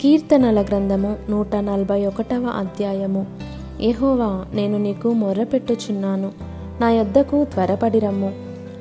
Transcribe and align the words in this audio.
కీర్తనల 0.00 0.62
గ్రంథము 0.62 1.16
నూట 1.30 1.56
నలభై 1.56 2.06
ఒకటవ 2.06 2.52
అధ్యాయము. 2.58 3.26
ఎహోవా 3.80 4.44
నేను 4.52 4.78
నీకు 4.78 5.12
మొర్రపెట్టుచున్నాను 5.12 6.30
నా 6.80 6.90
యొద్దకు 6.90 7.44
త్వరపడిరమ్ము. 7.44 8.32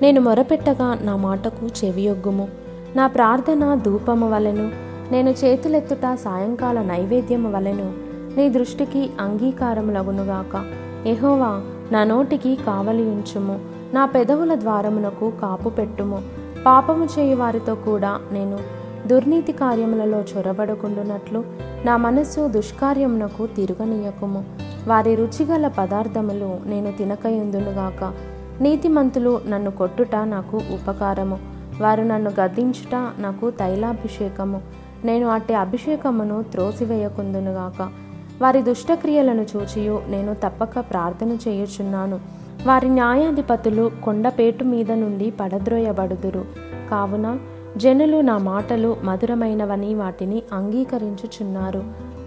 నేను 0.01 0.21
మొరపెట్టగా 0.21 0.97
నా 1.01 1.15
మాటకు 1.15 1.85
చెవియొగ్గుము. 1.85 2.47
నా 2.95 3.07
ప్రార్థన 3.07 3.75
ధూపము 3.75 4.29
వలెను 4.29 4.71
నేను 5.11 5.29
చేతులెత్తుట 5.29 6.15
సాయంకాల 6.15 6.81
నైవేద్యము 6.81 7.51
వలెను 7.51 7.93
నీ 8.37 8.49
దృష్టికి 8.49 9.09
అంగీకారములగునుగాక. 9.19 10.65
ఎహోవా 11.07 11.61
నా 11.91 12.03
నోటికి 12.03 12.55
కావలి 12.55 13.03
ఉంచుము. 13.03 13.59
నా 13.93 14.05
పెదవుల 14.05 14.55
ద్వారమునకు 14.55 15.33
కాపు 15.41 15.69
పెట్టుము 15.69 16.21
పాపము 16.65 17.05
చేయు 17.05 17.35
వారితో 17.35 17.75
కూడా 17.75 18.19
నేను 18.31 18.78
దుర్నీతి 19.07 19.51
కార్యములలో 19.51 20.21
చొరబడుకుండునట్లు 20.21 21.43
నా 21.85 21.97
మనస్సు 21.97 22.47
దుష్కార్యమునకు 22.47 23.45
తిరుగనీయకుము. 23.45 24.43
వారి 24.87 25.15
రుచిగల 25.15 25.67
పదార్థములు 25.67 26.57
నేను 26.65 26.91
తినకయుందునుగాక. 26.91 28.13
నీతిమంతులు 28.61 29.41
నన్ను 29.47 29.71
కొట్టుట 29.71 30.15
నాకు 30.15 30.57
ఉపకారము. 30.57 31.39
వారు 31.81 32.03
నన్ను 32.03 32.31
గద్దించుట 32.41 32.95
నాకు 32.95 33.49
తైలాభిషేకము. 33.49 34.61
నేను 35.05 35.27
అట్టి 35.27 35.53
అభిషేకమును 35.53 36.43
త్రోసివేయకుందునుగాక. 36.43 37.89
వారి 38.41 38.61
దుష్టక్రియలను 38.61 39.45
చూచియు 39.55 40.01
నేను 40.07 40.33
తప్పక 40.33 40.79
ప్రార్థన 40.79 41.37
చేయుచున్నాను. 41.47 42.19
వారి 42.65 42.89
న్యాయాధిపతులు 42.89 43.91
కొండపేటు 44.03 44.63
మీద 44.63 44.91
నుండి 44.91 45.33
పడద్రోయబడుదురు. 45.39 46.45
కావున 46.91 47.39
జనులు 47.77 48.21
నా 48.21 48.37
మాటలు 48.37 48.97
మధురమైనవని 49.03 49.95
వాటిని 49.95 50.43
అంగీకరించుచున్నారు. 50.53 51.83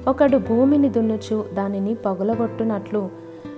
ఒకడు 0.08 0.38
భూమిని 0.38 0.88
దున్నుచు 0.88 1.44
దానిని 1.54 1.94
పగులగొట్టునట్లు 1.94 3.08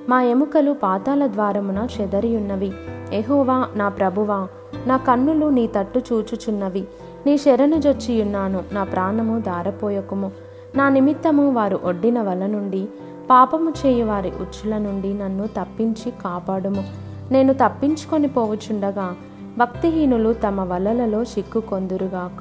మా 0.09 0.23
ఎముకలు 0.23 0.73
పాతాల 0.73 1.27
ద్వారమున 1.27 1.87
చెదరియున్నవి. 2.01 2.73
ఎహోవా 3.13 3.69
నా 3.77 3.89
ప్రభువా 3.89 4.49
నా 4.87 4.97
కన్నులు 4.97 5.47
నీ 5.47 5.67
తట్టు 5.67 6.03
చూచుచున్నవి. 6.13 6.85
నీ 7.27 7.39
శరణు 7.39 7.77
జొచ్చియున్నాను 7.77 8.63
నా 8.73 8.85
ప్రాణము 8.85 9.41
దారపోయకుము 9.41 10.31
నా 10.77 10.89
నిమిత్తము 10.89 11.53
వారు 11.53 11.81
ఒడ్డిన 11.85 12.23
వల 12.23 12.47
నుండి 12.47 12.87
పాపము 13.31 13.73
చేయు 13.87 14.05
వారి 14.05 14.29
ఉచ్చుల 14.29 14.79
నుండి 14.79 15.15
నన్ను 15.15 15.47
తప్పించి 15.47 16.11
కాపాడుము. 16.11 16.85
నేను 17.31 17.53
తప్పించుకొని 17.53 18.29
పోవుచుండగా 18.29 19.17
భక్తిహీనులు 19.59 20.31
తమ 20.45 20.61
వలలలో 20.63 21.23
చిక్కుకొందురుగాక 21.23 22.41